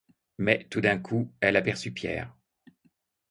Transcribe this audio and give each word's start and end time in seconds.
Mais, 0.39 0.65
tout 0.71 0.81
d'un 0.81 0.97
coup, 0.97 1.31
elle 1.41 1.57
aperçut 1.57 1.91
Pierre. 1.93 2.35